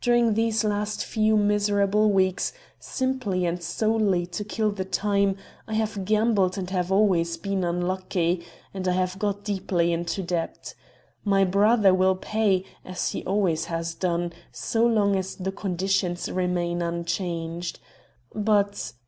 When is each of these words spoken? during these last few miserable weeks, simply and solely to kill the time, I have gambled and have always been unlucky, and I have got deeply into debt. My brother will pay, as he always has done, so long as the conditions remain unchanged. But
during 0.00 0.34
these 0.34 0.64
last 0.64 1.04
few 1.04 1.36
miserable 1.36 2.10
weeks, 2.10 2.52
simply 2.80 3.46
and 3.46 3.62
solely 3.62 4.26
to 4.26 4.42
kill 4.42 4.72
the 4.72 4.84
time, 4.84 5.36
I 5.68 5.74
have 5.74 6.04
gambled 6.04 6.58
and 6.58 6.68
have 6.70 6.90
always 6.90 7.36
been 7.36 7.62
unlucky, 7.62 8.44
and 8.74 8.88
I 8.88 8.92
have 8.94 9.20
got 9.20 9.44
deeply 9.44 9.92
into 9.92 10.24
debt. 10.24 10.74
My 11.24 11.44
brother 11.44 11.94
will 11.94 12.16
pay, 12.16 12.64
as 12.84 13.12
he 13.12 13.24
always 13.24 13.66
has 13.66 13.94
done, 13.94 14.32
so 14.50 14.84
long 14.84 15.14
as 15.14 15.36
the 15.36 15.52
conditions 15.52 16.28
remain 16.28 16.82
unchanged. 16.82 17.78
But 18.34 18.92